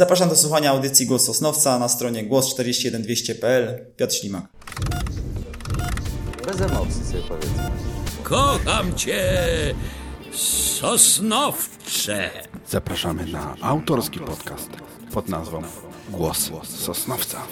Zapraszam 0.00 0.28
do 0.28 0.36
słuchania 0.36 0.70
audycji 0.70 1.06
Głos 1.06 1.24
Sosnowca 1.24 1.78
na 1.78 1.88
stronie 1.88 2.28
głos41200.pl. 2.28 3.86
Piotr 3.96 4.14
Ślimak. 4.14 4.44
Bez 6.46 6.60
emocji 6.60 7.04
sobie 7.04 7.22
powiedzmy. 7.28 7.70
Kocham 8.22 8.94
cię, 8.94 9.24
Sosnowcze. 10.80 12.30
Zapraszamy 12.68 13.26
na 13.26 13.54
autorski 13.60 14.20
podcast 14.20 14.70
pod 15.12 15.28
nazwą 15.28 15.62
Głos 16.10 16.50
Sosnowca. 16.64 17.42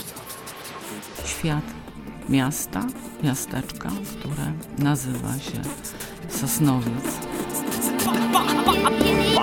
świat 1.27 1.65
miasta, 2.29 2.87
miasteczka, 3.23 3.91
które 4.19 4.53
nazywa 4.79 5.39
się 5.39 5.63
Sosnowiec. 6.41 7.05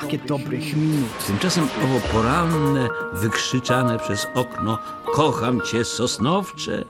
Pakiet 0.05 0.27
dobrych 0.27 0.77
minut. 0.77 1.27
Tymczasem 1.27 1.63
owo 1.63 1.99
poranne, 2.13 2.89
wykrzyczane 3.13 3.99
przez 3.99 4.27
okno 4.35 4.77
Kocham 5.13 5.61
cię, 5.61 5.85
Sosnowcze 5.85 6.85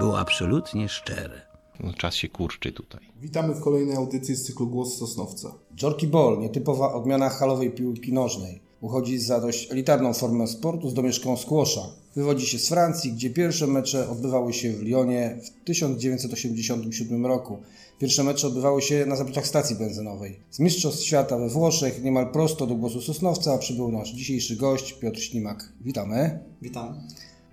było 0.00 0.18
absolutnie 0.18 0.88
szczere. 0.88 1.40
No, 1.80 1.92
czas 1.92 2.14
się 2.14 2.28
kurczy 2.28 2.72
tutaj. 2.72 3.00
Witamy 3.20 3.54
w 3.54 3.60
kolejnej 3.60 3.96
audycji 3.96 4.34
z 4.34 4.44
cyklu 4.44 4.66
Głos 4.66 4.98
Sosnowca. 4.98 5.54
Jorki 5.82 6.06
Ball, 6.06 6.38
nietypowa 6.38 6.92
odmiana 6.92 7.28
halowej 7.28 7.70
piłki 7.70 8.12
nożnej. 8.12 8.60
Uchodzi 8.80 9.18
za 9.18 9.40
dość 9.40 9.72
elitarną 9.72 10.14
formę 10.14 10.46
sportu 10.46 10.90
z 10.90 10.94
domieszką 10.94 11.36
squasha. 11.36 11.80
Wywodzi 12.18 12.46
się 12.46 12.58
z 12.58 12.68
Francji, 12.68 13.12
gdzie 13.12 13.30
pierwsze 13.30 13.66
mecze 13.66 14.08
odbywały 14.08 14.52
się 14.52 14.72
w 14.72 14.82
Lyonie 14.82 15.38
w 15.44 15.64
1987 15.64 17.26
roku. 17.26 17.58
Pierwsze 17.98 18.24
mecze 18.24 18.46
odbywały 18.46 18.82
się 18.82 19.06
na 19.06 19.16
zapleczach 19.16 19.46
stacji 19.46 19.76
benzynowej. 19.76 20.40
Z 20.50 20.60
Mistrzostw 20.60 21.04
Świata 21.04 21.38
we 21.38 21.48
Włoszech 21.48 22.02
niemal 22.02 22.32
prosto 22.32 22.66
do 22.66 22.74
głosu 22.74 23.00
Sosnowca 23.00 23.58
przybył 23.58 23.92
nasz 23.92 24.12
dzisiejszy 24.12 24.56
gość 24.56 24.92
Piotr 24.92 25.20
Ślimak. 25.20 25.72
Witamy. 25.80 26.38
Witam. 26.62 27.00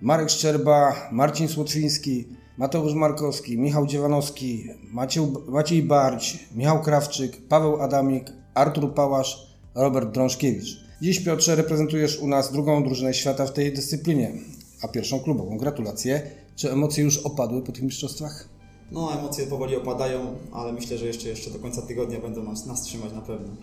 Marek 0.00 0.30
Szczerba, 0.30 1.08
Marcin 1.12 1.48
Słotwiński, 1.48 2.24
Mateusz 2.58 2.94
Markowski, 2.94 3.58
Michał 3.58 3.86
Dziewanowski, 3.86 4.64
Maciej, 4.92 5.22
Maciej 5.48 5.82
Barć, 5.82 6.38
Michał 6.54 6.82
Krawczyk, 6.82 7.48
Paweł 7.48 7.82
Adamik, 7.82 8.32
Artur 8.54 8.94
Pałasz, 8.94 9.56
Robert 9.74 10.14
Drążkiewicz. 10.14 10.86
Dziś 11.02 11.20
Piotrze 11.20 11.56
reprezentujesz 11.56 12.18
u 12.18 12.28
nas 12.28 12.52
drugą 12.52 12.84
drużynę 12.84 13.14
świata 13.14 13.46
w 13.46 13.52
tej 13.52 13.72
dyscyplinie, 13.72 14.32
a 14.82 14.88
pierwszą 14.88 15.20
klubową. 15.20 15.58
Gratulacje. 15.58 16.30
Czy 16.56 16.72
emocje 16.72 17.04
już 17.04 17.18
opadły 17.18 17.62
po 17.62 17.72
tych 17.72 17.82
mistrzostwach? 17.82 18.48
No, 18.92 19.18
emocje 19.18 19.46
powoli 19.46 19.76
opadają, 19.76 20.38
ale 20.52 20.72
myślę, 20.72 20.98
że 20.98 21.06
jeszcze, 21.06 21.28
jeszcze 21.28 21.50
do 21.50 21.58
końca 21.58 21.82
tygodnia 21.82 22.20
będą 22.20 22.42
nas, 22.42 22.66
nas 22.66 22.82
trzymać 22.82 23.12
na 23.12 23.20
pewno. 23.20 23.56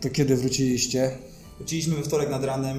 To 0.00 0.10
kiedy 0.10 0.36
wróciliście? 0.36 1.18
Wróciliśmy 1.58 1.96
we 1.96 2.02
wtorek 2.02 2.30
nad 2.30 2.44
ranem 2.44 2.78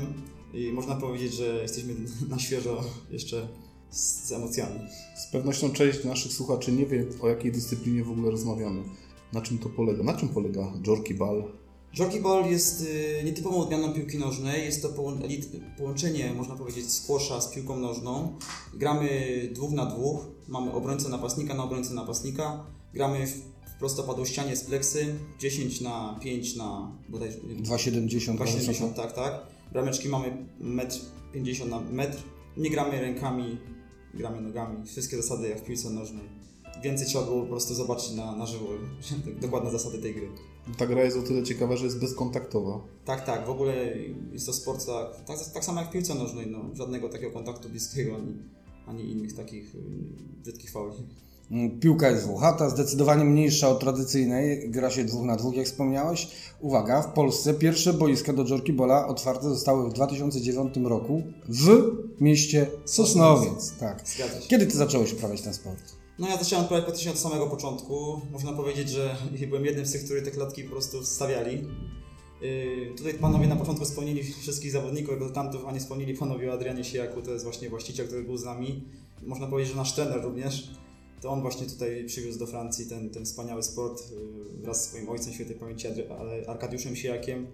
i 0.54 0.72
można 0.72 0.96
powiedzieć, 0.96 1.34
że 1.34 1.46
jesteśmy 1.46 1.94
na 2.30 2.40
świeżo 2.40 2.84
jeszcze 3.10 3.48
z, 3.90 4.28
z 4.28 4.32
emocjami. 4.32 4.80
Z 5.16 5.32
pewnością 5.32 5.72
część 5.72 6.04
naszych 6.04 6.34
słuchaczy 6.34 6.72
nie 6.72 6.86
wie, 6.86 7.06
o 7.22 7.28
jakiej 7.28 7.52
dyscyplinie 7.52 8.04
w 8.04 8.12
ogóle 8.12 8.32
rozmawiamy. 8.32 8.84
Na 9.34 9.42
czym 9.42 9.58
to 9.58 9.70
polega? 9.70 10.04
Na 10.04 10.14
czym 10.14 10.30
polega 10.30 10.74
Jorki 10.88 11.14
Ball? 11.14 11.44
Jockey 11.94 12.22
Ball 12.22 12.46
jest 12.46 12.82
y, 12.82 13.24
nietypową 13.26 13.58
odmianą 13.58 13.94
piłki 13.94 14.18
nożnej. 14.18 14.66
Jest 14.66 14.82
to 14.82 14.90
połączenie, 15.78 16.34
można 16.34 16.56
powiedzieć, 16.56 16.92
squasha 16.92 17.42
z 17.42 17.52
piłką 17.54 17.80
nożną. 17.80 18.38
Gramy 18.74 19.10
dwóch 19.54 19.72
na 19.72 19.86
dwóch. 19.86 20.26
Mamy 20.48 20.72
obrońcę 20.72 21.10
napastnika 21.10 21.54
na 21.54 21.64
obrońcę 21.64 21.94
napastnika. 21.94 22.66
Gramy 22.94 23.28
w, 23.28 23.42
prostopadłościanie 23.80 24.56
z 24.56 24.64
pleksy. 24.64 25.16
10 25.40 25.82
na 25.82 26.20
5 26.22 26.56
na 26.56 26.92
bodajże 27.10 27.38
2,70 27.38 28.38
2,70, 28.38 28.94
tak, 28.94 29.14
tak. 29.14 29.42
Brameczki 29.72 30.10
mamy 30.10 30.48
1,50 30.62 31.64
m 31.64 31.70
na 31.70 31.80
metr. 31.80 32.18
Nie 32.58 32.70
gramy 32.70 33.02
rękami, 33.02 33.58
gramy 34.14 34.42
nogami. 34.42 34.86
Wszystkie 34.88 35.18
zasady 35.18 35.50
jak 35.50 35.60
w 35.60 35.64
piłce 35.64 35.90
nożnej. 35.90 36.49
Więcej 36.84 37.08
trzeba 37.08 37.24
było 37.24 37.42
po 37.42 37.48
prostu 37.48 37.74
zobaczyć 37.74 38.12
na, 38.12 38.36
na 38.36 38.46
żywo 38.46 38.66
dokładne 39.42 39.72
zasady 39.72 39.98
tej 39.98 40.14
gry. 40.14 40.28
Ta 40.78 40.88
gra 40.88 41.04
jest 41.04 41.18
o 41.18 41.22
tyle 41.22 41.44
ciekawa, 41.44 41.78
że 41.78 41.86
jest 41.86 42.00
bezkontaktowa. 42.00 42.80
Tak, 43.06 43.26
tak, 43.26 43.46
w 43.46 43.50
ogóle 43.50 43.74
jest 44.32 44.46
to 44.46 44.54
sport 44.54 44.86
tak, 44.86 45.26
tak, 45.26 45.38
tak 45.54 45.66
samo 45.66 45.82
jak 45.82 45.90
w 45.90 45.94
piłce 45.94 46.16
nożnej, 46.16 46.48
no, 46.48 46.60
żadnego 46.74 47.10
takiego 47.10 47.32
kontaktu 47.32 47.70
bliskiego 47.70 48.16
ani, 48.16 48.38
ani 48.88 49.12
innych 49.12 49.34
takich 49.34 49.76
y, 49.76 49.80
brzydkich 50.44 50.72
fauli. 50.72 50.96
Mm, 51.52 51.80
Piłka 51.80 52.10
jest 52.10 52.26
włochata, 52.26 52.70
zdecydowanie 52.70 53.24
mniejsza 53.24 53.70
od 53.70 53.80
tradycyjnej. 53.80 54.70
Gra 54.70 54.90
się 54.90 55.06
dwóch 55.06 55.26
na 55.26 55.36
dwóch, 55.36 55.56
jak 55.56 55.66
wspomniałeś. 55.66 56.28
Uwaga, 56.60 57.02
w 57.02 57.14
Polsce 57.14 57.54
pierwsze 57.54 57.94
boiska 57.94 58.34
do 58.34 58.46
Jorki 58.48 58.74
Bola 58.74 59.08
otwarte 59.08 59.50
zostały 59.50 59.90
w 59.90 59.94
2009 59.94 60.78
roku 60.84 61.24
w 61.50 61.92
mieście 62.22 62.68
Sosnowiec. 62.86 63.74
Tak. 63.80 64.02
Zgadza 64.08 64.42
się. 64.42 64.48
Kiedy 64.48 64.68
ty 64.68 64.78
zacząłeś 64.78 65.14
uprawiać 65.14 65.42
ten 65.42 65.54
sport? 65.54 65.99
No 66.20 66.28
ja 66.28 66.38
zacząłem 66.38 66.64
odprawiać 66.64 66.86
praktycznie 66.86 67.12
od 67.12 67.20
samego 67.20 67.48
początku. 67.48 68.22
Można 68.32 68.54
powiedzieć, 68.54 68.90
że 68.90 69.16
byłem 69.50 69.66
jednym 69.66 69.86
z 69.86 69.92
tych, 69.92 70.04
którzy 70.04 70.22
te 70.22 70.32
klatki 70.32 70.64
po 70.64 70.70
prostu 70.70 71.06
stawiali. 71.06 71.64
Yy, 72.42 72.94
tutaj 72.98 73.14
panowie 73.14 73.48
na 73.48 73.56
początku 73.56 73.86
wspomnieli 73.86 74.24
wszystkich 74.24 74.72
zawodników, 74.72 75.14
egzotantów, 75.14 75.66
a 75.68 75.72
nie 75.72 75.80
wspomnieli 75.80 76.14
panowie 76.14 76.52
o 76.52 76.54
Adrianie 76.54 76.84
Sijaku, 76.84 77.22
to 77.22 77.32
jest 77.32 77.44
właśnie 77.44 77.70
właściciel, 77.70 78.08
który 78.08 78.24
był 78.24 78.38
z 78.38 78.46
nami. 78.46 78.84
Można 79.24 79.48
powiedzieć, 79.48 79.72
że 79.72 79.78
nasz 79.78 79.96
trener 79.96 80.22
również. 80.24 80.72
To 81.22 81.30
on 81.30 81.42
właśnie 81.42 81.66
tutaj 81.66 82.06
przywiózł 82.06 82.40
do 82.40 82.48
Francji 82.48 82.86
ten, 82.86 83.10
ten 83.10 83.26
wspaniały 83.26 83.64
sport 83.64 84.12
yy, 84.12 84.62
wraz 84.62 84.84
z 84.84 84.90
swoim 84.90 85.10
ojcem 85.10 85.34
świętej 85.34 85.56
pamięci 85.56 85.88
Arkadiuszem 86.48 86.96
Sijakiem 86.96 87.48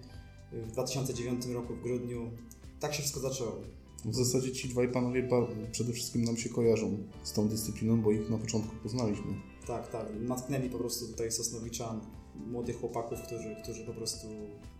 yy, 0.51 0.61
w 0.61 0.71
2009 0.71 1.45
roku 1.45 1.75
w 1.75 1.81
grudniu. 1.81 2.31
Tak 2.79 2.93
się 2.93 3.01
wszystko 3.01 3.19
zaczęło. 3.19 3.61
W 4.05 4.15
zasadzie 4.15 4.51
ci 4.51 4.69
dwaj 4.69 4.91
panowie 4.91 5.29
przede 5.71 5.93
wszystkim 5.93 6.23
nam 6.23 6.37
się 6.37 6.49
kojarzą 6.49 6.97
z 7.23 7.33
tą 7.33 7.47
dyscypliną, 7.47 8.01
bo 8.01 8.11
ich 8.11 8.29
na 8.29 8.37
początku 8.37 8.75
poznaliśmy. 8.83 9.33
Tak, 9.67 9.91
tak. 9.91 10.07
Natknęli 10.19 10.69
po 10.69 10.77
prostu 10.77 11.07
tutaj 11.07 11.31
Sosnowicza, 11.31 12.01
młodych 12.47 12.79
chłopaków, 12.79 13.21
którzy, 13.21 13.55
którzy 13.63 13.85
po 13.85 13.93
prostu 13.93 14.27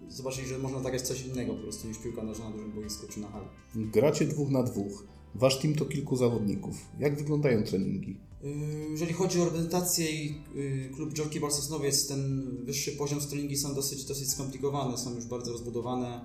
zobaczyli, 0.10 0.48
że 0.48 0.60
można 0.60 0.84
zagrać 0.84 1.02
coś 1.02 1.26
innego 1.26 1.54
po 1.54 1.62
prostu 1.62 1.88
niż 1.88 1.98
piłka 1.98 2.24
nożna 2.24 2.50
na 2.50 2.52
dużym 2.52 2.72
boisku 2.72 3.08
czy 3.08 3.20
na 3.20 3.28
hali. 3.28 3.46
Gracie 3.76 4.26
dwóch 4.26 4.50
na 4.50 4.64
dwóch. 4.64 5.04
Wasz 5.36 5.60
team 5.60 5.76
to 5.76 5.86
kilku 5.86 6.16
zawodników. 6.16 6.76
Jak 7.00 7.18
wyglądają 7.18 7.64
treningi? 7.64 8.18
Yy, 8.44 8.52
Jeżeli 8.92 9.14
chodzi 9.14 9.42
o 9.42 9.46
reprezentację 9.46 10.12
i 10.12 10.42
yy, 10.56 10.90
klub 10.96 11.18
Jockey 11.18 11.40
Ball 11.40 11.52
Sosnowiec, 11.52 12.08
ten 12.08 12.52
wyższy 12.66 12.92
poziom 12.92 13.20
treningi 13.20 13.58
są 13.58 13.76
dosyć, 13.76 14.06
dosyć 14.06 14.30
skomplikowane, 14.30 14.98
są 14.98 15.16
już 15.16 15.26
bardzo 15.26 15.52
rozbudowane. 15.52 16.22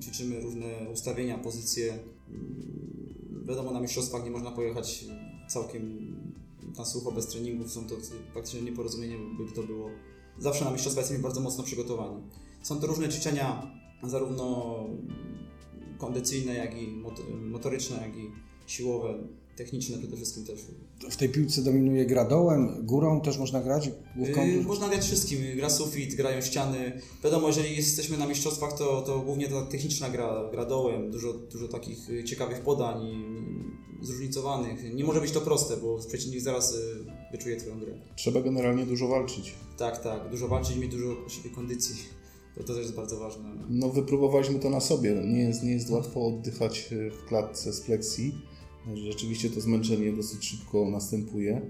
Ćwiczymy 0.00 0.40
różne 0.40 0.66
ustawienia, 0.92 1.38
pozycje. 1.38 1.84
Yy, 1.86 3.44
Wiadomo, 3.48 3.70
na 3.70 3.80
mistrzostwach 3.80 4.24
nie 4.24 4.30
można 4.30 4.50
pojechać 4.50 5.04
całkiem 5.48 6.14
na 6.78 6.84
sucho, 6.84 7.12
bez 7.12 7.26
treningów. 7.26 7.72
Są 7.72 7.86
to 7.86 7.94
praktycznie 8.32 8.62
nieporozumienie, 8.62 9.16
by 9.38 9.52
to 9.52 9.62
było. 9.62 9.90
Zawsze 10.38 10.64
na 10.64 10.70
mistrzostwa 10.70 11.00
jesteśmy 11.00 11.22
bardzo 11.22 11.40
mocno 11.40 11.64
przygotowani. 11.64 12.22
Są 12.62 12.80
to 12.80 12.86
różne 12.86 13.08
ćwiczenia, 13.08 13.70
zarówno 14.02 14.76
kondycyjne, 15.98 16.54
jak 16.54 16.82
i 16.82 16.86
mot- 16.86 17.40
motoryczne, 17.50 17.96
jak 17.96 18.16
i 18.16 18.30
siłowe, 18.66 19.28
techniczne 19.56 19.98
przede 19.98 20.16
wszystkim 20.16 20.44
też. 20.44 20.60
W 21.10 21.16
tej 21.16 21.28
piłce 21.28 21.62
dominuje 21.62 22.06
gra 22.06 22.24
dołem, 22.24 22.86
górą 22.86 23.20
też 23.20 23.38
można 23.38 23.60
grać? 23.60 23.90
Główką? 24.16 24.46
Yy, 24.46 24.62
można 24.62 24.88
grać 24.88 25.04
wszystkim. 25.04 25.38
Gra 25.56 25.70
sufit, 25.70 26.14
grają 26.14 26.40
ściany. 26.40 27.00
Wiadomo, 27.24 27.46
jeżeli 27.46 27.76
jesteśmy 27.76 28.18
na 28.18 28.26
mistrzostwach, 28.26 28.78
to, 28.78 29.02
to 29.02 29.20
głównie 29.20 29.48
ta 29.48 29.62
techniczna 29.62 30.10
gra, 30.10 30.48
gra 30.50 30.64
dołem. 30.64 31.10
Dużo, 31.10 31.32
dużo 31.32 31.68
takich 31.68 32.10
y, 32.10 32.24
ciekawych 32.24 32.60
podań, 32.60 33.06
y, 34.02 34.06
zróżnicowanych. 34.06 34.94
Nie 34.94 35.04
może 35.04 35.20
być 35.20 35.30
to 35.30 35.40
proste, 35.40 35.76
bo 35.76 35.98
przeciwnik 36.08 36.40
zaraz 36.40 36.74
y, 36.74 36.78
wyczuje 37.32 37.56
Twoją 37.56 37.80
grę. 37.80 37.92
Trzeba 38.16 38.40
generalnie 38.40 38.86
dużo 38.86 39.08
walczyć. 39.08 39.54
Tak, 39.78 40.02
tak. 40.02 40.30
Dużo 40.30 40.48
walczyć 40.48 40.76
i 40.76 40.80
mieć 40.80 40.90
dużo 40.90 41.28
siebie 41.28 41.50
kondycji. 41.50 41.96
To, 42.54 42.64
to 42.64 42.74
też 42.74 42.82
jest 42.82 42.94
bardzo 42.94 43.18
ważne. 43.18 43.44
No, 43.68 43.88
wypróbowaliśmy 43.88 44.58
to 44.58 44.70
na 44.70 44.80
sobie. 44.80 45.14
Nie 45.24 45.40
jest, 45.40 45.62
nie 45.62 45.72
jest 45.72 45.90
łatwo 45.90 46.26
oddychać 46.26 46.88
w 46.90 47.28
klatce 47.28 47.72
z 47.72 47.80
pleksji. 47.80 48.34
Rzeczywiście 48.94 49.50
to 49.50 49.60
zmęczenie 49.60 50.12
dosyć 50.12 50.44
szybko 50.44 50.90
następuje. 50.90 51.60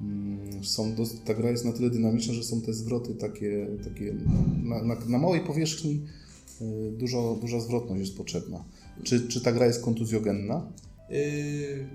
Mm, 0.00 0.64
Są 0.64 0.94
dos- 0.94 1.16
ta 1.24 1.34
gra 1.34 1.50
jest 1.50 1.64
na 1.64 1.72
tyle 1.72 1.90
dynamiczna, 1.90 2.34
że 2.34 2.44
są 2.44 2.60
te 2.60 2.72
zwroty 2.74 3.14
takie, 3.14 3.66
takie 3.84 4.14
na, 4.62 4.82
na, 4.82 4.96
na 5.06 5.18
małej 5.18 5.40
powierzchni 5.40 6.00
e, 6.60 6.90
dużo, 6.90 7.38
duża 7.40 7.60
zwrotność 7.60 8.00
jest 8.00 8.16
potrzebna. 8.16 8.64
Czy, 9.02 9.28
czy 9.28 9.40
ta 9.40 9.52
gra 9.52 9.66
jest 9.66 9.82
kontuzjogenna? 9.82 10.72
Yy, 11.10 11.86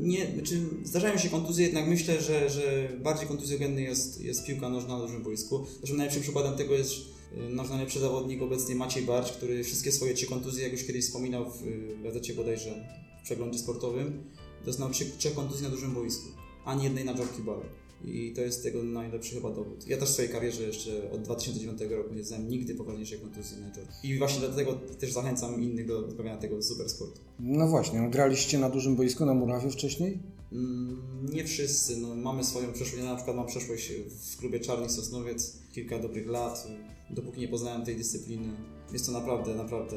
nie, 0.00 0.26
znaczy 0.34 0.60
zdarzają 0.84 1.18
się 1.18 1.28
kontuzje, 1.28 1.64
jednak 1.66 1.88
myślę, 1.88 2.20
że, 2.22 2.50
że 2.50 2.88
bardziej 3.02 3.28
kontuzjogenny 3.28 3.82
jest, 3.82 4.20
jest 4.20 4.46
piłka 4.46 4.68
nożna 4.68 4.98
na 4.98 5.04
dużym 5.06 5.22
boisku. 5.22 5.64
Zresztą 5.78 5.96
najlepszym 5.96 6.22
przykładem 6.22 6.56
tego 6.56 6.74
jest 6.74 6.92
yy, 7.36 7.54
nasz 7.54 7.70
najlepszy 7.70 8.00
zawodnik 8.00 8.42
obecnie 8.42 8.74
Maciej 8.74 9.02
Barcz, 9.02 9.32
który 9.32 9.64
wszystkie 9.64 9.92
swoje 9.92 10.14
trzy 10.14 10.26
kontuzje, 10.26 10.62
jak 10.62 10.72
już 10.72 10.84
kiedyś 10.84 11.04
wspominał 11.04 11.50
w 11.50 11.62
gazecie 12.02 12.34
bodajże 12.34 13.03
przeglądzie 13.24 13.58
sportowym, 13.58 14.22
doznał 14.64 14.90
trzy, 14.90 15.04
trzech 15.18 15.34
kontuzji 15.34 15.64
na 15.64 15.70
dużym 15.70 15.94
boisku, 15.94 16.26
ani 16.64 16.84
jednej 16.84 17.04
na 17.04 17.12
jockey 17.12 17.42
ball. 17.42 17.62
I 18.04 18.32
to 18.36 18.40
jest 18.40 18.62
tego 18.62 18.82
najlepszy 18.82 19.34
chyba 19.34 19.50
dowód. 19.50 19.88
Ja 19.88 19.96
też 19.96 20.08
w 20.08 20.12
swojej 20.12 20.30
karierze 20.30 20.62
jeszcze 20.62 21.10
od 21.12 21.22
2009 21.22 21.80
roku 21.90 22.14
nie 22.14 22.24
znałem 22.24 22.48
nigdy 22.48 22.74
poważniejszej 22.74 23.18
kontuzji 23.18 23.56
na 23.60 23.66
Jordan. 23.66 23.86
I 24.02 24.18
właśnie 24.18 24.40
dlatego 24.40 24.72
też 24.74 25.12
zachęcam 25.12 25.62
innych 25.62 25.86
do 25.86 25.98
odprawiania 25.98 26.36
tego 26.36 26.62
super 26.62 26.88
sportu. 26.90 27.20
No 27.40 27.68
właśnie, 27.68 28.00
no 28.00 28.10
graliście 28.10 28.58
na 28.58 28.70
dużym 28.70 28.96
boisku 28.96 29.24
na 29.26 29.34
Murawie 29.34 29.70
wcześniej? 29.70 30.18
Mm, 30.52 31.02
Nie 31.32 31.44
wszyscy, 31.44 31.96
no, 31.96 32.14
mamy 32.14 32.44
swoją 32.44 32.72
przeszłość. 32.72 33.04
Ja 33.04 33.10
na 33.10 33.16
przykład 33.16 33.36
mam 33.36 33.46
przeszłość 33.46 33.92
w 34.32 34.36
klubie 34.36 34.60
Czarnych 34.60 34.90
Sosnowiec, 34.90 35.58
kilka 35.72 35.98
dobrych 35.98 36.26
lat, 36.28 36.68
dopóki 37.10 37.40
nie 37.40 37.48
poznałem 37.48 37.84
tej 37.84 37.96
dyscypliny. 37.96 38.48
Jest 38.92 39.06
to 39.06 39.12
naprawdę, 39.12 39.54
naprawdę 39.54 39.96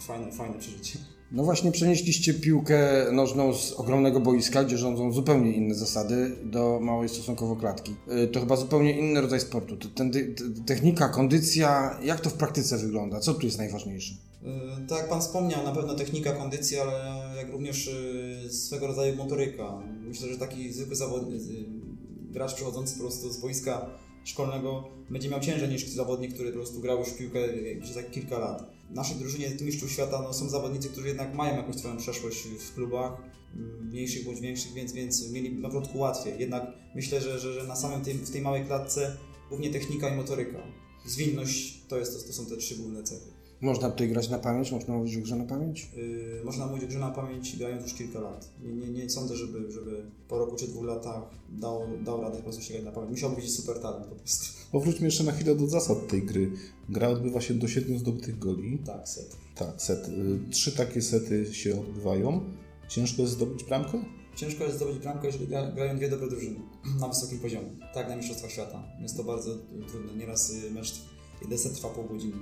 fajne, 0.00 0.32
fajne 0.32 0.58
przeżycie. 0.58 0.98
No 1.32 1.42
właśnie 1.44 1.72
przenieśliście 1.72 2.34
piłkę 2.34 3.06
nożną 3.12 3.54
z 3.54 3.72
ogromnego 3.72 4.20
boiska, 4.20 4.64
gdzie 4.64 4.78
rządzą 4.78 5.12
zupełnie 5.12 5.52
inne 5.52 5.74
zasady, 5.74 6.36
do 6.44 6.78
małej 6.82 7.08
stosunkowo 7.08 7.56
klatki. 7.56 7.94
Y, 8.24 8.28
To 8.28 8.40
chyba 8.40 8.56
zupełnie 8.56 8.98
inny 8.98 9.20
rodzaj 9.20 9.40
sportu. 9.40 9.76
Ten, 9.76 10.12
te- 10.12 10.18
technika, 10.66 11.08
kondycja, 11.08 11.98
jak 12.04 12.20
to 12.20 12.30
w 12.30 12.34
praktyce 12.34 12.78
wygląda? 12.78 13.20
Co 13.20 13.34
tu 13.34 13.46
jest 13.46 13.58
najważniejsze? 13.58 14.14
Yy, 14.42 14.50
Tak 14.88 14.98
jak 14.98 15.08
Pan 15.08 15.20
wspomniał, 15.20 15.64
na 15.64 15.72
pewno 15.72 15.94
technika, 15.94 16.32
kondycja, 16.32 16.82
ale 16.82 17.20
jak 17.36 17.50
również 17.52 17.90
yy, 18.44 18.50
swego 18.52 18.86
rodzaju 18.86 19.16
motoryka. 19.16 19.78
Myślę, 20.08 20.28
że 20.28 20.38
taki 20.38 20.72
zwykły 20.72 20.96
zawodnik, 20.96 21.42
gracz 22.30 22.54
przechodzący 22.54 22.94
po 22.94 23.00
prostu 23.00 23.32
z 23.32 23.40
boiska 23.40 23.86
szkolnego 24.24 24.84
będzie 25.10 25.28
miał 25.28 25.40
ciężej 25.40 25.68
niż 25.68 25.88
zawodnik, 25.88 26.34
który 26.34 26.50
po 26.50 26.56
prostu 26.58 26.80
grał 26.80 26.98
już 26.98 27.10
piłkę 27.10 27.38
przez 27.82 27.94
tak 27.94 28.10
kilka 28.10 28.38
lat. 28.38 28.79
Naszej 28.90 29.16
drużynie 29.16 29.50
mistrzów 29.60 29.92
świata 29.92 30.22
no, 30.22 30.32
są 30.32 30.48
zawodnicy, 30.48 30.88
którzy 30.88 31.08
jednak 31.08 31.34
mają 31.34 31.56
jakąś 31.56 31.76
swoją 31.76 31.96
przeszłość 31.96 32.38
w 32.38 32.74
klubach, 32.74 33.12
yy, 33.54 33.62
mniejszych 33.62 34.24
bądź 34.24 34.40
większych, 34.40 34.72
więc, 34.72 34.92
więc 34.92 35.30
mieli 35.30 35.52
na 35.52 35.68
początku 35.68 35.98
łatwiej. 35.98 36.34
Jednak 36.38 36.62
myślę, 36.94 37.20
że, 37.20 37.38
że, 37.38 37.52
że 37.52 37.66
na 37.66 37.76
samym 37.76 38.00
tym, 38.00 38.18
w 38.18 38.30
tej 38.30 38.40
małej 38.40 38.64
klatce 38.64 39.16
głównie 39.48 39.70
technika 39.70 40.08
i 40.08 40.16
motoryka. 40.16 40.58
Zwinność 41.06 41.80
to, 41.88 41.98
jest, 41.98 42.20
to, 42.20 42.26
to 42.26 42.32
są 42.32 42.46
te 42.46 42.56
trzy 42.56 42.76
główne 42.76 43.02
cechy. 43.02 43.39
Można 43.60 43.90
tutaj 43.90 44.08
grać 44.08 44.28
na 44.28 44.38
pamięć? 44.38 44.72
Można 44.72 44.94
mówić 44.94 45.16
o 45.16 45.20
grze 45.20 45.36
na 45.36 45.44
pamięć? 45.44 45.90
Yy, 45.96 46.44
można 46.44 46.66
mówić 46.66 46.84
o 46.84 46.86
grze 46.86 46.98
na 46.98 47.10
pamięć 47.10 47.56
grając 47.58 47.82
już 47.82 47.94
kilka 47.94 48.20
lat. 48.20 48.50
Nie, 48.62 48.72
nie, 48.72 48.88
nie 48.88 49.10
sądzę, 49.10 49.36
żeby, 49.36 49.72
żeby 49.72 50.02
po 50.28 50.38
roku 50.38 50.56
czy 50.56 50.68
dwóch 50.68 50.84
latach 50.84 51.22
dał, 51.48 51.82
dał 52.04 52.20
radę 52.20 52.36
po 52.36 52.42
prostu 52.42 52.62
sięgać 52.62 52.84
na 52.84 52.92
pamięć. 52.92 53.10
Musiał 53.10 53.30
być 53.30 53.54
super 53.54 53.78
talent 53.78 54.06
po 54.06 54.14
prostu. 54.14 54.46
Powróćmy 54.72 55.06
jeszcze 55.06 55.24
na 55.24 55.32
chwilę 55.32 55.54
do 55.54 55.66
zasad 55.66 56.08
tej 56.08 56.22
gry. 56.22 56.50
Gra 56.88 57.08
odbywa 57.08 57.40
się 57.40 57.54
do 57.54 57.68
siedmiu 57.68 57.98
zdobytych 57.98 58.38
goli. 58.38 58.78
Tak, 58.78 59.08
set. 59.08 59.36
Tak, 59.54 59.82
set. 59.82 60.08
Y, 60.08 60.50
Trzy 60.50 60.72
takie 60.76 61.02
sety 61.02 61.54
się 61.54 61.80
odbywają. 61.80 62.40
Ciężko 62.88 63.22
jest 63.22 63.34
zdobyć 63.34 63.64
bramkę? 63.64 64.04
Ciężko 64.36 64.64
jest 64.64 64.76
zdobyć 64.76 64.98
bramkę, 64.98 65.26
jeżeli 65.26 65.46
gra, 65.46 65.72
grają 65.72 65.96
dwie 65.96 66.08
dobre 66.08 66.28
drużyny 66.28 66.60
na 67.00 67.08
wysokim 67.08 67.38
poziomie. 67.38 67.68
Tak, 67.94 68.08
na 68.08 68.16
Mistrzostwach 68.16 68.50
Świata. 68.50 68.82
Jest 69.02 69.16
to 69.16 69.24
bardzo 69.24 69.50
trudne. 69.88 70.14
Nieraz 70.16 70.50
y, 70.50 70.70
mecz, 70.70 71.02
jeden 71.42 71.58
set 71.58 71.74
trwa 71.74 71.88
pół 71.88 72.04
godziny. 72.04 72.36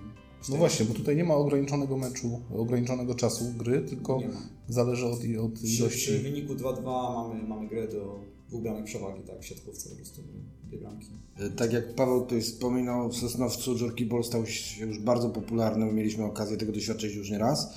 No 0.48 0.56
właśnie, 0.56 0.86
bo 0.86 0.94
tutaj 0.94 1.16
nie 1.16 1.24
ma 1.24 1.34
ograniczonego 1.34 1.96
meczu, 1.96 2.40
ograniczonego 2.54 3.14
czasu 3.14 3.44
gry, 3.58 3.80
tylko 3.80 4.20
zależy 4.68 5.06
od, 5.06 5.12
od 5.42 5.52
Przy, 5.52 5.62
przy 5.64 5.76
ilości. 5.76 6.18
wyniku 6.18 6.54
2-2 6.54 6.82
mamy, 6.84 7.42
mamy 7.48 7.68
grę 7.68 7.88
do 7.88 8.20
dwóch 8.48 8.62
bramek 8.62 8.84
przewagi, 8.84 9.22
tak, 9.26 9.40
w 9.40 9.46
siatkówce 9.46 9.88
po 9.90 9.96
prostu 9.96 10.22
dwie 10.64 10.78
bramki. 10.78 11.06
Y, 11.46 11.50
Tak 11.50 11.72
jak 11.72 11.94
Paweł 11.94 12.20
tutaj 12.20 12.42
wspominał, 12.42 13.08
w 13.10 13.16
Sosnowcu 13.16 13.78
Jorkiball 13.78 14.24
stał 14.24 14.46
się 14.46 14.86
już 14.86 14.98
bardzo 14.98 15.30
popularny. 15.30 15.92
Mieliśmy 15.92 16.24
okazję 16.24 16.56
tego 16.56 16.72
doświadczyć 16.72 17.14
już 17.14 17.30
nie 17.30 17.38
raz. 17.38 17.74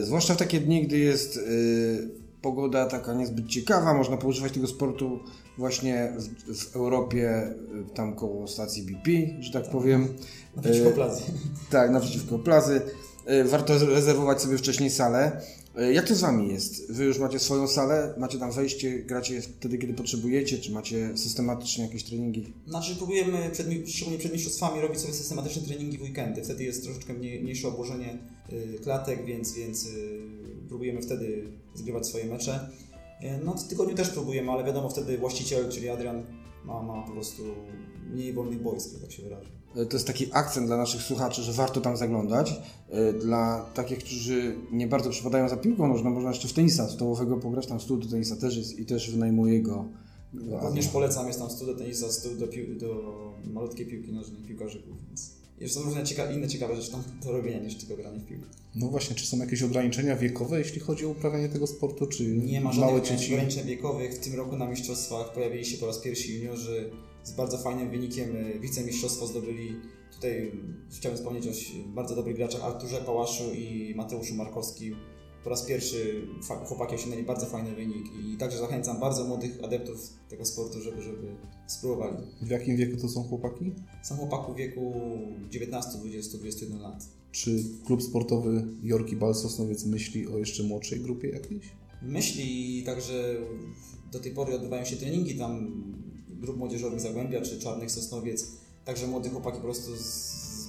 Y, 0.00 0.04
Zwłaszcza 0.04 0.34
w 0.34 0.38
takie 0.38 0.60
dni, 0.60 0.86
gdy 0.86 0.98
jest 0.98 1.36
y, 1.36 2.23
pogoda 2.44 2.86
taka 2.86 3.14
niezbyt 3.14 3.46
ciekawa, 3.48 3.94
można 3.94 4.16
poużywać 4.16 4.52
tego 4.52 4.66
sportu 4.66 5.20
właśnie 5.58 6.12
w, 6.46 6.54
w 6.54 6.76
Europie, 6.76 7.54
y, 7.90 7.94
tam 7.94 8.14
koło 8.14 8.48
stacji 8.48 8.82
BP, 8.82 9.10
że 9.40 9.52
tak 9.52 9.70
powiem. 9.70 10.08
Naprzeciwko 10.56 10.90
Y, 10.90 10.92
plazy. 10.92 11.22
Tak, 11.70 11.90
naprzeciwko 11.90 12.38
plazy. 12.38 12.80
Y, 13.30 13.44
Warto 13.44 13.78
rezerwować 13.78 14.42
sobie 14.42 14.58
wcześniej 14.58 14.90
salę. 14.90 15.40
Jak 15.92 16.08
to 16.08 16.14
z 16.14 16.20
Wami 16.20 16.48
jest? 16.52 16.92
Wy 16.92 17.04
już 17.04 17.18
macie 17.18 17.38
swoją 17.38 17.68
salę, 17.68 18.14
macie 18.18 18.38
tam 18.38 18.52
wejście, 18.52 18.98
gracie 18.98 19.42
wtedy, 19.42 19.78
kiedy 19.78 19.94
potrzebujecie, 19.94 20.58
czy 20.58 20.72
macie 20.72 21.18
systematycznie 21.18 21.84
jakieś 21.84 22.04
treningi? 22.04 22.52
Znaczy 22.68 22.96
próbujemy, 22.96 23.50
przed, 23.52 23.66
szczególnie 23.86 24.18
przed 24.18 24.32
mistrzostwami, 24.32 24.80
robić 24.80 25.00
sobie 25.00 25.12
systematyczne 25.14 25.62
treningi 25.62 25.98
w 25.98 26.02
weekendy. 26.02 26.44
Wtedy 26.44 26.64
jest 26.64 26.84
troszeczkę 26.84 27.12
mniej, 27.12 27.42
mniejsze 27.42 27.68
obłożenie 27.68 28.18
klatek, 28.82 29.24
więc, 29.24 29.52
więc 29.52 29.88
próbujemy 30.68 31.02
wtedy 31.02 31.44
zgrywać 31.74 32.06
swoje 32.06 32.24
mecze. 32.26 32.68
Y, 33.22 33.44
no 33.44 33.54
w 33.54 33.68
tygodniu 33.68 33.94
też 33.94 34.08
próbujemy, 34.10 34.50
ale 34.52 34.64
wiadomo, 34.64 34.88
wtedy 34.88 35.18
właściciel, 35.18 35.68
czyli 35.68 35.88
Adrian, 35.88 36.22
ma, 36.64 36.82
ma 36.82 37.02
po 37.06 37.12
prostu 37.12 37.42
mniej 38.10 38.32
wolnych 38.32 38.62
boisk, 38.62 39.00
tak 39.00 39.12
się 39.12 39.22
wyrażę. 39.22 39.50
Y, 39.76 39.86
To 39.86 39.96
jest 39.96 40.06
taki 40.06 40.26
akcent 40.32 40.66
dla 40.66 40.76
naszych 40.76 41.02
słuchaczy, 41.02 41.42
że 41.42 41.52
warto 41.52 41.80
tam 41.80 41.96
zaglądać. 41.96 42.60
Y, 43.10 43.12
Dla 43.12 43.66
takich, 43.74 43.98
którzy 43.98 44.56
nie 44.72 44.86
bardzo 44.86 45.10
przypadają 45.10 45.48
za 45.48 45.56
piłką 45.56 45.88
nożną, 45.88 46.10
można 46.10 46.30
jeszcze 46.30 46.48
w 46.48 46.52
tenisa 46.52 46.88
stołowego 46.88 47.36
pograć, 47.36 47.66
tam 47.66 47.80
stół 47.80 47.96
do 47.96 48.08
tenisa 48.08 48.36
też 48.36 48.56
jest 48.56 48.78
i 48.78 48.86
też 48.86 49.10
wynajmuje 49.10 49.62
go. 49.62 49.84
Również 50.62 50.88
polecam, 50.88 51.26
jest 51.26 51.38
tam 51.38 51.50
stół 51.50 51.66
do 51.66 51.74
tenisa, 51.74 52.12
stół 52.12 52.34
do, 52.34 52.48
pił, 52.48 52.78
do 52.78 53.14
malutkiej 53.44 53.86
piłki 53.86 54.12
nożnej, 54.12 54.42
piłkarzyków, 54.42 54.96
więc 55.08 55.30
jeszcze 55.60 55.80
są 55.80 55.82
różne 55.86 56.02
cieka- 56.02 56.32
inne 56.34 56.48
ciekawe 56.48 56.76
rzeczy 56.76 56.90
tam 56.90 57.02
do 57.24 57.32
robienia 57.32 57.58
niż 57.58 57.74
tylko 57.74 57.96
granie 57.96 58.18
w 58.18 58.24
piłkę. 58.26 58.46
No 58.74 58.86
właśnie, 58.88 59.16
czy 59.16 59.26
są 59.26 59.38
jakieś 59.38 59.62
ograniczenia 59.62 60.16
wiekowe, 60.16 60.58
jeśli 60.58 60.80
chodzi 60.80 61.06
o 61.06 61.08
uprawianie 61.08 61.48
tego 61.48 61.66
sportu, 61.66 62.06
czy 62.06 62.26
Nie 62.36 62.60
ma 62.60 62.72
małe 62.72 62.96
żadnych 62.96 63.18
dzieci? 63.20 63.32
ograniczeń 63.34 63.66
wiekowych. 63.66 64.14
W 64.14 64.18
tym 64.18 64.34
roku 64.34 64.56
na 64.56 64.68
mistrzostwach 64.68 65.32
pojawili 65.32 65.64
się 65.64 65.78
po 65.78 65.86
raz 65.86 65.98
pierwszy 65.98 66.32
juniorzy 66.32 66.90
z 67.24 67.32
bardzo 67.32 67.58
fajnym 67.58 67.90
wynikiem. 67.90 68.28
Wicemistrzostwo 68.60 69.26
zdobyli. 69.26 69.76
Tutaj 70.14 70.52
chciałbym 70.98 71.18
wspomnieć 71.18 71.46
o 71.46 71.50
bardzo 71.94 72.14
dobrych 72.16 72.36
graczach 72.36 72.64
Arturze 72.64 72.96
Pałaszu 72.96 73.44
i 73.54 73.92
Mateuszu 73.96 74.34
Markowskim. 74.34 74.96
Po 75.44 75.50
raz 75.50 75.62
pierwszy 75.62 76.28
chłopaki 76.66 76.94
osiągnęli 76.94 77.22
bardzo 77.22 77.46
fajny 77.46 77.74
wynik 77.74 78.06
i 78.24 78.36
także 78.36 78.58
zachęcam 78.58 79.00
bardzo 79.00 79.24
młodych 79.24 79.58
adeptów 79.64 80.10
tego 80.28 80.44
sportu, 80.44 80.80
żeby, 80.80 81.02
żeby 81.02 81.36
spróbowali. 81.66 82.16
W 82.42 82.50
jakim 82.50 82.76
wieku 82.76 82.96
to 82.96 83.08
są 83.08 83.22
chłopaki? 83.22 83.72
Są 84.02 84.16
chłopaków 84.16 84.54
w 84.54 84.58
wieku 84.58 84.94
19, 85.50 85.98
20, 85.98 86.38
21 86.38 86.82
lat. 86.82 87.04
Czy 87.32 87.64
klub 87.86 88.02
sportowy 88.02 88.66
Jorki 88.82 89.16
Bal 89.16 89.34
Sosnowiec 89.34 89.84
myśli 89.84 90.26
o 90.28 90.38
jeszcze 90.38 90.62
młodszej 90.62 91.00
grupie 91.00 91.28
jakiejś? 91.28 91.64
Myśli 92.02 92.82
także 92.86 93.36
do 94.12 94.20
tej 94.20 94.32
pory 94.32 94.54
odbywają 94.54 94.84
się 94.84 94.96
treningi 94.96 95.34
tam 95.38 95.82
grup 96.28 96.56
młodzieżowych 96.56 97.00
Zagłębia 97.00 97.40
czy 97.40 97.58
Czarnych 97.58 97.90
Sosnowiec. 97.90 98.50
Także 98.84 99.06
młode 99.06 99.30
chłopaki 99.30 99.56
po 99.56 99.62
prostu 99.62 99.96
z, 99.96 100.02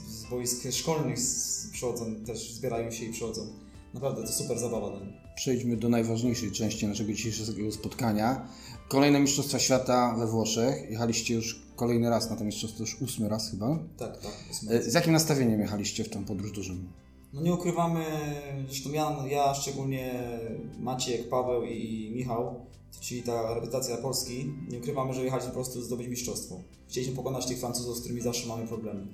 z 0.08 0.30
boisk 0.30 0.72
szkolnych 0.72 1.20
z, 1.20 1.68
przychodzą, 1.72 2.16
też 2.16 2.54
zbierają 2.54 2.92
się 2.92 3.06
i 3.06 3.12
przychodzą. 3.12 3.65
Naprawdę 3.96 4.22
to 4.22 4.28
super 4.28 4.60
zabawa 4.60 4.90
dla 4.90 5.00
nich. 5.00 5.16
Przejdźmy 5.36 5.78
do 5.78 5.90
najważniejszej 5.90 6.52
części 6.52 6.88
naszego 6.88 7.14
dzisiejszego 7.14 7.72
spotkania. 7.72 8.48
Kolejne 8.90 9.20
Mistrzostwa 9.20 9.60
Świata 9.60 10.16
we 10.18 10.28
Włoszech. 10.28 10.92
Jechaliście 10.92 11.34
już 11.34 11.62
kolejny 11.76 12.10
raz 12.10 12.30
na 12.30 12.36
to 12.36 12.44
mistrzostwo, 12.44 12.84
już 12.84 13.02
ósmy 13.02 13.30
raz 13.30 13.52
chyba. 13.52 13.80
Tak, 13.98 14.18
tak. 14.18 14.32
moc. 14.48 14.84
Z 14.84 14.94
jakim 14.94 15.14
nastawieniem 15.14 15.60
jechaliście 15.60 16.04
w 16.04 16.10
tą 16.10 16.26
podróż 16.26 16.52
dużą? 16.52 16.74
No 17.34 17.42
nie 17.42 17.54
ukrywamy, 17.54 18.06
zresztą 18.68 18.92
ja, 18.92 19.16
ja 19.30 19.54
szczególnie 19.54 20.30
Maciek, 20.80 21.30
Paweł 21.30 21.64
i 21.64 22.12
Michał, 22.16 22.66
czyli 23.02 23.24
ta 23.24 23.54
reprezentacja 23.54 23.98
Polski, 23.98 24.54
nie 24.70 24.78
ukrywamy, 24.78 25.14
że 25.14 25.24
jechaliśmy 25.24 25.50
po 25.50 25.56
prostu 25.56 25.82
zdobyć 25.82 26.08
mistrzostwo. 26.08 26.60
Chcieliśmy 26.88 27.16
pokonać 27.16 27.46
tych 27.46 27.60
Francuzów, 27.60 27.98
z 27.98 28.00
którymi 28.00 28.22
zawsze 28.22 28.48
mamy 28.48 28.68
problemy. 28.68 29.08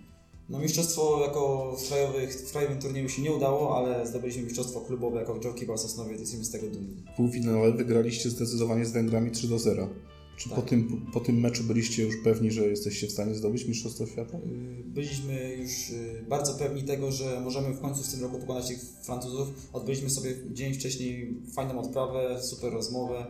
No 0.52 0.60
mistrzostwo 0.60 1.22
jako 1.22 1.76
w, 1.80 1.88
krajowych, 1.88 2.34
w 2.34 2.52
krajowym 2.52 2.80
turnieju 2.80 3.10
się 3.10 3.22
nie 3.22 3.32
udało, 3.32 3.78
ale 3.78 4.08
zdobyliśmy 4.08 4.44
mistrzostwo 4.44 4.82
klubowe 4.82 5.20
jako 5.20 5.40
Jockey 5.44 5.66
Ball 5.66 5.78
Sosnowiec, 5.78 6.20
jesteśmy 6.20 6.46
z 6.46 6.52
tego 6.52 6.68
dumni. 6.68 7.04
W 7.14 7.16
półfinale 7.18 7.72
wygraliście 7.72 8.30
zdecydowanie 8.30 8.86
z 8.86 8.92
Węgrami 8.92 9.32
3 9.32 9.48
do 9.48 9.60
0. 9.60 9.90
Czy 10.38 10.50
po, 10.50 10.56
Tak. 10.56 10.66
tym, 10.70 11.06
po 11.14 11.20
tym 11.20 11.40
meczu 11.40 11.64
byliście 11.64 12.04
już 12.04 12.16
pewni, 12.24 12.52
że 12.52 12.62
jesteście 12.68 13.08
w 13.08 13.12
stanie 13.12 13.36
zdobyć 13.36 13.66
Mistrzostwo 13.66 14.06
Świata? 14.06 14.38
Yy, 14.38 14.84
Byliśmy 14.84 15.56
już 15.56 15.90
yy, 15.90 16.26
bardzo 16.30 16.54
pewni 16.54 16.84
tego, 16.84 17.12
że 17.12 17.42
możemy 17.42 17.74
w 17.74 17.82
końcu 17.82 18.04
w 18.04 18.12
tym 18.12 18.22
roku 18.22 18.40
pokonać 18.40 18.68
tych 18.68 18.80
Francuzów. 19.02 19.48
Odbyliśmy 19.74 20.10
sobie 20.10 20.36
dzień 20.54 20.74
wcześniej 20.74 21.38
fajną 21.56 21.80
odprawę, 21.80 22.40
super 22.44 22.74
rozmowę 22.74 23.26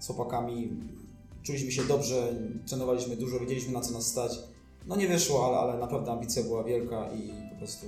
z 0.00 0.06
chłopakami. 0.06 0.70
Czuliśmy 1.42 1.72
się 1.72 1.84
dobrze, 1.84 2.36
trenowaliśmy 2.66 3.16
dużo, 3.16 3.40
wiedzieliśmy 3.40 3.72
na 3.72 3.80
co 3.80 3.92
nas 3.92 4.06
stać. 4.06 4.32
No 4.86 4.96
nie 4.96 5.08
wyszło, 5.08 5.46
ale, 5.46 5.56
ale 5.72 5.80
naprawdę 5.80 6.12
ambicja 6.12 6.42
była 6.42 6.64
wielka 6.64 7.08
i 7.12 7.50
po 7.52 7.58
prostu 7.58 7.86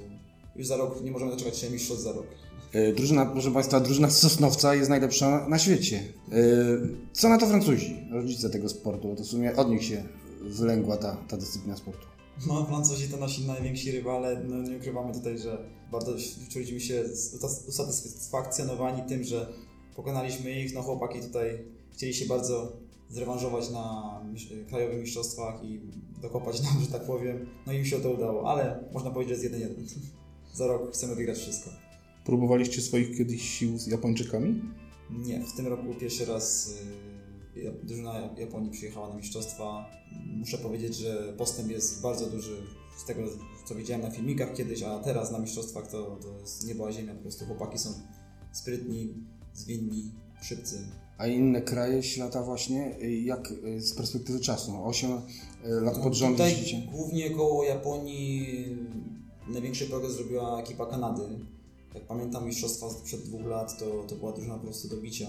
już 0.57 0.67
za 0.67 0.77
rok 0.77 1.03
nie 1.05 1.11
możemy 1.11 1.31
doczekać 1.31 1.59
się 1.59 1.71
mistrzostw 1.71 2.05
za 2.05 2.13
rok. 2.13 2.27
Y, 2.75 2.93
Drużyna, 2.97 3.27
proszę 3.27 3.51
Państwa, 3.51 3.81
drużyna 3.81 4.11
z 4.11 4.19
Sosnowca 4.19 4.75
jest 4.75 4.91
najlepsza 4.91 5.49
na 5.49 5.59
świecie. 5.59 6.03
Y, 6.33 6.97
Co 7.13 7.29
na 7.29 7.39
to 7.39 7.47
Francuzi, 7.47 8.09
rodzice 8.13 8.51
tego 8.51 8.69
sportu? 8.69 9.15
To 9.17 9.23
w 9.23 9.27
sumie 9.27 9.57
od 9.57 9.71
nich 9.71 9.85
się 9.85 10.05
wylęgła 10.43 10.97
ta, 10.97 11.17
ta 11.29 11.37
dyscyplina 11.37 11.77
sportu. 11.77 12.07
No, 12.47 12.65
Francuzi 12.65 13.09
to 13.09 13.17
nasi 13.17 13.47
najwięksi 13.47 13.91
rywale. 13.93 14.43
No, 14.45 14.63
nie 14.63 14.77
ukrywamy 14.77 15.15
tutaj, 15.15 15.39
że 15.39 15.59
bardzo 15.93 16.13
czuliśmy 16.51 16.81
się 16.81 17.05
usatysfakcjonowani 17.69 19.03
tym, 19.09 19.25
że 19.25 19.53
pokonaliśmy 19.97 20.61
ich. 20.61 20.75
No, 20.75 20.83
chłopaki 20.83 21.21
tutaj 21.21 21.59
chcieli 21.93 22.15
się 22.15 22.27
bardzo 22.27 22.77
zrewanżować 23.09 23.71
na 23.71 24.17
krajowych 24.69 25.01
mistrzostwach 25.01 25.65
i 25.65 25.81
dokopać 26.23 26.63
nam, 26.63 26.81
że 26.85 26.87
tak 26.87 27.07
powiem. 27.07 27.47
No 27.67 27.73
i 27.73 27.79
mi 27.79 27.87
się 27.87 28.01
to 28.01 28.11
udało, 28.11 28.51
ale 28.51 28.85
można 28.93 29.11
powiedzieć, 29.11 29.39
że 29.39 29.59
jest 29.59 29.79
1-1. 29.79 29.99
Za 30.55 30.67
rok 30.67 30.93
chcemy 30.93 31.15
wygrać 31.15 31.39
wszystko. 31.39 31.71
Próbowaliście 32.25 32.83
swoich 32.83 33.19
kiedyś 33.19 33.43
sił 33.43 33.79
z 33.79 33.87
Japończykami? 33.87 34.63
Nie, 35.11 35.41
w 35.41 35.53
tym 35.53 35.67
roku 35.67 35.95
pierwszy 36.01 36.25
raz 36.25 36.75
y, 37.57 37.73
drużyna 37.83 38.35
Japonii 38.39 38.71
przyjechała 38.71 39.09
na 39.09 39.17
mistrzostwa. 39.17 39.91
Muszę 40.27 40.59
powiedzieć, 40.59 40.97
że 40.97 41.35
postęp 41.39 41.71
jest 41.71 42.03
bardzo 42.03 42.27
duży 42.31 42.57
z 42.97 43.05
tego, 43.05 43.23
co 43.65 43.75
widziałem 43.75 44.03
na 44.03 44.11
filmikach 44.11 44.55
kiedyś, 44.55 44.83
a 44.83 44.99
teraz 44.99 45.33
na 45.33 45.39
mistrzostwach 45.39 45.87
to, 45.87 46.19
to 46.23 46.41
jest 46.41 46.67
niebo 46.67 46.87
a 46.87 46.93
ziemia. 46.93 47.15
Po 47.15 47.23
prostu 47.23 47.45
chłopaki 47.45 47.79
są 47.79 47.91
sprytni, 48.53 49.15
zwinni, 49.57 50.13
szybcy. 50.43 50.79
A 51.19 51.27
inne 51.27 51.63
kraje 51.63 52.03
świata 52.03 52.43
właśnie, 52.43 52.97
y, 53.03 53.17
jak 53.17 53.53
y, 53.53 53.81
z 53.81 53.95
perspektywy 53.95 54.41
czasu? 54.41 54.73
8 54.85 55.11
lat 55.65 55.99
pod 55.99 56.15
rząd 56.15 56.39
No, 56.39 56.45
Tutaj 56.45 56.89
głównie 56.93 57.31
koło 57.31 57.65
Japonii 57.65 58.77
największy 59.49 59.87
progres 59.87 60.13
zrobiła 60.13 60.61
ekipa 60.61 60.87
Kanady. 60.87 61.23
Jak 61.95 62.07
pamiętam 62.07 62.47
mistrzostwa 62.47 62.91
sprzed 62.91 63.23
dwóch 63.23 63.47
lat, 63.47 63.79
to, 63.79 64.05
to 64.09 64.15
była 64.15 64.33
drużyna 64.33 64.55
po 64.55 64.65
prostu 64.65 64.89
do 64.89 64.97
bicia. 64.97 65.27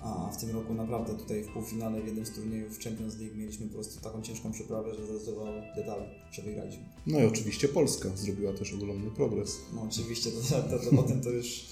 A 0.00 0.30
w 0.32 0.40
tym 0.40 0.50
roku 0.50 0.74
naprawdę 0.74 1.14
tutaj 1.14 1.42
w 1.42 1.52
półfinale 1.52 2.02
w 2.02 2.06
jednym 2.06 2.26
z 2.26 2.30
turniejów 2.30 2.78
Champions 2.78 3.18
League 3.18 3.36
mieliśmy 3.36 3.66
po 3.66 3.74
prostu 3.74 4.00
taką 4.00 4.22
ciężką 4.22 4.52
przeprawę, 4.52 4.94
że 4.94 5.06
zdecydowało 5.06 5.52
detale, 5.76 6.08
że 6.32 6.42
wygraliśmy. 6.42 6.84
No 7.06 7.20
i 7.20 7.24
oczywiście 7.24 7.68
Polska 7.68 8.08
zrobiła 8.16 8.52
też 8.52 8.72
ogromny 8.72 9.10
progres. 9.10 9.58
No 9.74 9.82
oczywiście, 9.82 10.30
to, 10.30 10.62
to, 10.62 10.78
to, 10.78 10.96
potem 10.96 11.20
to 11.20 11.30
już 11.30 11.66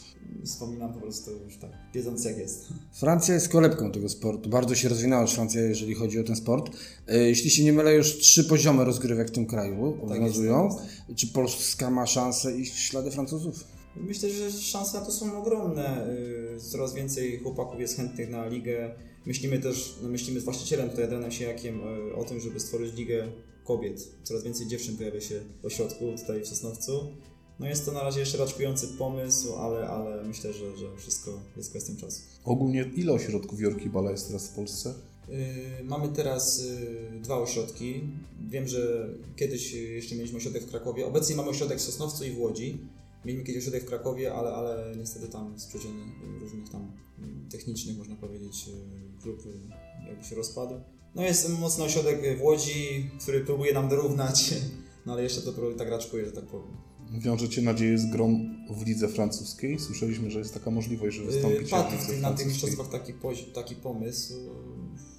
wspominam 0.44 0.92
po 0.94 1.00
prostu 1.00 1.30
już 1.44 1.56
tak, 1.56 1.70
wiedząc 1.94 2.25
jak 2.25 2.38
jest. 2.38 2.68
Francja 2.92 3.34
jest 3.34 3.49
kolebką 3.49 3.92
tego 3.92 4.08
sportu. 4.08 4.49
Bardzo 4.50 4.75
się 4.75 4.88
rozwinęła 4.88 5.22
już 5.22 5.30
Francja, 5.32 5.60
jeżeli 5.60 5.94
chodzi 5.94 6.18
o 6.18 6.25
ten 6.25 6.37
sport. 6.37 6.70
Y, 7.14 7.28
Jeśli 7.28 7.50
się 7.50 7.64
nie 7.64 7.72
mylę, 7.72 7.94
już 7.94 8.18
trzy 8.18 8.44
poziomy 8.44 8.84
rozgrywek 8.84 9.28
w 9.28 9.30
tym 9.30 9.46
kraju 9.46 9.84
obowiązują. 10.02 10.68
tak 11.08 11.16
Czy 11.16 11.26
Polska 11.26 11.90
ma 11.90 12.06
szansę 12.06 12.58
iść 12.58 12.72
w 12.72 12.78
ślady 12.78 13.10
Francuzów? 13.10 13.64
Myślę, 13.96 14.30
że 14.30 14.52
szanse 14.52 14.99
na 15.00 15.04
to 15.06 15.12
są 15.12 15.38
ogromne. 15.38 16.06
Yy, 16.54 16.60
Coraz 16.60 16.94
więcej 16.94 17.38
chłopaków 17.38 17.80
jest 17.80 17.96
chętnych 17.96 18.30
na 18.30 18.46
ligę. 18.49 18.94
Myślimy 19.26 19.58
też, 19.58 19.94
no 20.02 20.08
myślimy 20.08 20.40
z 20.40 20.44
właścicielem 20.44 20.90
tutaj 20.90 21.04
Adrianem 21.04 21.30
Siejakiem 21.30 21.80
yy, 22.06 22.14
o 22.14 22.25
tym, 22.25 22.40
żeby 22.40 22.60
stworzyć 22.60 22.94
ligę 22.94 23.28
kobiet. 23.64 24.08
Coraz 24.22 24.44
więcej 24.44 24.66
dziewczyn 24.66 24.96
pojawia 24.96 25.20
się 25.20 25.40
w 25.62 25.64
ośrodku 25.66 26.04
tutaj 26.20 26.40
w 26.42 26.46
Sosnowcu. 26.46 26.92
No 27.60 27.66
jest 27.66 27.86
to 27.86 27.92
na 27.92 28.02
razie 28.02 28.20
jeszcze 28.20 28.38
raczkujący 28.38 28.88
pomysł, 28.88 29.54
ale, 29.54 29.88
ale 29.88 30.24
myślę, 30.24 30.52
że, 30.52 30.76
że 30.76 30.96
wszystko 30.96 31.40
jest 31.56 31.70
kwestią 31.70 31.96
czasu. 31.96 32.22
Ogólnie 32.44 32.90
ile 32.96 33.12
ośrodków 33.12 33.60
Jorkibala 33.60 34.10
jest 34.10 34.26
teraz 34.26 34.48
w 34.48 34.54
Polsce? 34.54 34.94
Yy, 35.28 35.84
Mamy 35.84 36.08
teraz 36.08 36.62
yy, 37.12 37.20
dwa 37.20 37.38
ośrodki. 37.38 38.00
Wiem, 38.48 38.68
że 38.68 39.08
kiedyś 39.36 39.72
jeszcze 39.72 40.14
mieliśmy 40.14 40.38
ośrodek 40.38 40.62
w 40.62 40.70
Krakowie. 40.70 41.06
Obecnie 41.06 41.36
mamy 41.36 41.48
ośrodek 41.48 41.78
w 41.78 41.82
Sosnowcu 41.82 42.24
i 42.24 42.30
w 42.30 42.38
Łodzi. 42.38 42.78
Mieliśmy 43.24 43.46
kiedyś 43.46 43.62
ośrodek 43.62 43.82
w 43.82 43.86
Krakowie, 43.86 44.34
ale, 44.34 44.50
ale 44.50 44.96
niestety 44.96 45.28
tam 45.28 45.58
z 45.58 45.66
przyczyn 45.66 46.12
różnych 46.40 46.68
tam 46.68 46.92
technicznych, 47.50 47.98
można 47.98 48.16
powiedzieć, 48.16 48.64
klub 49.22 49.46
yy, 49.46 50.08
jakby 50.08 50.24
się 50.24 50.36
rozpadł. 50.36 50.74
No 51.14 51.22
jest 51.22 51.48
mocny 51.48 51.84
ośrodek 51.84 52.38
w 52.38 52.42
Łodzi, 52.42 53.10
który 53.20 53.40
próbuje 53.40 53.72
nam 53.72 53.88
dorównać, 53.88 54.54
no 55.06 55.12
ale 55.12 55.22
jeszcze 55.22 55.40
to 55.40 55.52
tak 55.78 55.88
raczkuje, 55.88 56.26
że 56.26 56.32
tak 56.32 56.44
powiem. 56.44 56.89
Wiążecie 57.18 57.62
nadzieję 57.62 57.98
z 57.98 58.06
grą 58.06 58.40
w 58.70 58.86
lidze 58.86 59.08
francuskiej? 59.08 59.78
Słyszeliśmy, 59.78 60.30
że 60.30 60.38
jest 60.38 60.54
taka 60.54 60.70
możliwość, 60.70 61.16
że 61.16 61.22
Yy, 61.22 61.30
wystąpicie 61.30 61.70
Padł 61.70 61.90
w 61.96 62.00
w 62.06 62.08
lidze 62.08 62.20
na 62.20 62.32
tych 62.32 62.46
mistrzostwach 62.46 62.88
taki, 62.88 63.12
taki 63.54 63.74
pomysł. 63.74 64.34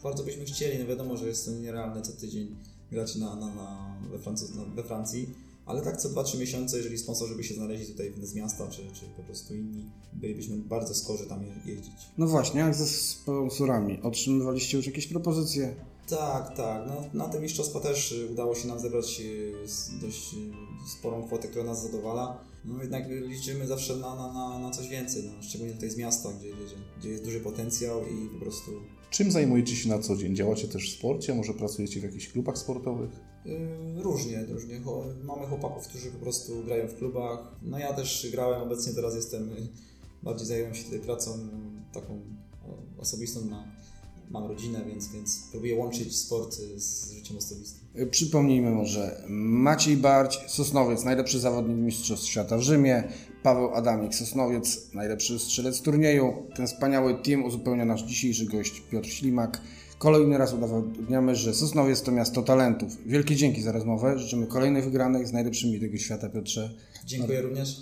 Bardzo 0.03 0.23
byśmy 0.23 0.45
chcieli, 0.45 0.79
no 0.79 0.85
wiadomo, 0.85 1.17
że 1.17 1.27
jest 1.27 1.45
to 1.45 1.51
nierealne 1.51 2.01
co 2.01 2.11
tydzień 2.11 2.55
grać 2.91 3.15
na, 3.15 3.35
na, 3.35 3.55
na, 3.55 3.95
we, 4.11 4.17
Francu- 4.17 4.55
na, 4.55 4.65
we 4.75 4.83
Francji, 4.83 5.29
ale 5.65 5.81
tak 5.81 5.97
co 5.97 6.09
2-3 6.09 6.39
miesiące, 6.39 6.77
jeżeli 6.77 6.97
sponsorzy 6.97 7.35
by 7.35 7.43
się 7.43 7.53
znaleźli 7.53 7.85
tutaj 7.85 8.13
z 8.23 8.35
miasta, 8.35 8.67
czy, 8.67 8.81
czy 8.93 9.05
po 9.17 9.23
prostu 9.23 9.55
inni, 9.55 9.85
bylibyśmy 10.13 10.57
bardzo 10.57 10.93
skorzy 10.95 11.25
tam 11.25 11.43
je- 11.43 11.73
jeździć. 11.75 11.93
No 12.17 12.27
właśnie, 12.27 12.59
jak 12.59 12.75
ze 12.75 12.85
sponsorami? 12.87 14.01
Otrzymywaliście 14.01 14.77
już 14.77 14.85
jakieś 14.85 15.07
propozycje? 15.07 15.75
Tak, 16.11 16.55
tak. 16.57 16.87
No, 16.87 17.03
na 17.13 17.29
te 17.29 17.39
mistrzostwa 17.39 17.79
też 17.79 18.11
y, 18.11 18.27
udało 18.31 18.55
się 18.55 18.67
nam 18.67 18.79
zebrać 18.79 19.21
y, 19.21 19.53
dość 20.01 20.33
y, 20.33 20.89
sporą 20.97 21.23
kwotę, 21.23 21.47
która 21.47 21.63
nas 21.63 21.83
zadowala. 21.83 22.43
No 22.65 22.81
jednak 22.81 23.09
liczymy 23.09 23.67
zawsze 23.67 23.95
na, 23.95 24.15
na, 24.15 24.33
na, 24.33 24.59
na 24.59 24.71
coś 24.71 24.87
więcej, 24.87 25.23
no, 25.23 25.43
szczególnie 25.43 25.73
tutaj 25.73 25.89
z 25.89 25.97
miasta, 25.97 26.29
gdzie, 26.39 26.49
gdzie, 26.49 26.75
gdzie 26.99 27.09
jest 27.09 27.23
duży 27.23 27.39
potencjał 27.39 28.01
i 28.07 28.29
po 28.29 28.39
prostu 28.39 28.71
Czym 29.09 29.31
zajmujecie 29.31 29.75
się 29.75 29.89
na 29.89 29.99
co 29.99 30.15
dzień? 30.15 30.35
Działacie 30.35 30.67
też 30.67 30.91
w 30.91 30.97
sporcie? 30.97 31.35
Może 31.35 31.53
pracujecie 31.53 31.99
w 31.99 32.03
jakichś 32.03 32.27
klubach 32.27 32.57
sportowych? 32.57 33.09
różnie, 33.97 34.45
różnie. 34.45 34.81
Mamy 35.23 35.47
chłopaków, 35.47 35.87
którzy 35.87 36.11
po 36.11 36.19
prostu 36.19 36.63
grają 36.63 36.87
w 36.87 36.95
klubach. 36.95 37.39
No 37.61 37.79
ja 37.79 37.93
też 37.93 38.27
grałem, 38.31 38.61
obecnie 38.61 38.93
teraz 38.93 39.15
jestem, 39.15 39.49
bardziej 40.23 40.47
zajmuję 40.47 40.75
się 40.75 40.83
tutaj 40.83 40.99
pracą 40.99 41.31
taką 41.93 42.21
osobistą 42.97 43.45
na 43.45 43.80
Mam 44.31 44.47
rodzinę, 44.47 44.81
więc, 44.87 45.11
więc 45.11 45.47
próbuję 45.51 45.75
łączyć 45.75 46.17
sport 46.17 46.59
y, 46.59 46.79
z 46.79 47.11
życiem 47.11 47.37
osobistym. 47.37 47.87
Y, 48.01 48.07
Przypomnijmy 48.07 48.71
może, 48.71 49.23
Maciej 49.29 49.97
Barć, 49.97 50.39
Sosnowiec, 50.47 51.03
najlepszy 51.03 51.39
zawodnik 51.39 51.77
Mistrzostw 51.77 52.27
Świata 52.27 52.57
w 52.57 52.61
Rzymie, 52.61 53.03
Paweł 53.43 53.73
Adamik, 53.73 54.15
Sosnowiec, 54.15 54.93
najlepszy 54.93 55.39
strzelec 55.39 55.81
turnieju. 55.81 56.33
Ten 56.55 56.67
wspaniały 56.67 57.15
team 57.23 57.43
uzupełnia 57.43 57.85
nasz 57.85 58.03
dzisiejszy 58.03 58.45
gość 58.45 58.83
Piotr 58.91 59.07
Ślimak. 59.09 59.61
Kolejny 59.97 60.37
raz 60.37 60.53
udowadniamy, 60.53 61.35
że 61.35 61.53
Sosnowiec 61.53 62.01
to 62.01 62.11
miasto 62.11 62.41
talentów. 62.41 62.97
Wielkie 63.05 63.35
dzięki 63.35 63.61
za 63.61 63.71
rozmowę, 63.71 64.19
życzymy 64.19 64.47
kolejnych 64.47 64.83
wygranych 64.83 65.27
z 65.27 65.33
najlepszymi 65.33 65.79
tego 65.79 65.97
świata, 65.97 66.29
Piotrze. 66.29 66.73
Dziękuję 67.05 67.41
również. 67.41 67.81